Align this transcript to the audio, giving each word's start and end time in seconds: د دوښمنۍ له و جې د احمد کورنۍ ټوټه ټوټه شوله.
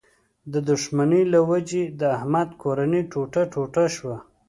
د 0.53 0.53
دوښمنۍ 0.67 1.23
له 1.33 1.39
و 1.47 1.51
جې 1.69 1.83
د 1.99 2.01
احمد 2.17 2.49
کورنۍ 2.61 3.01
ټوټه 3.11 3.43
ټوټه 3.53 3.83
شوله. 3.95 4.17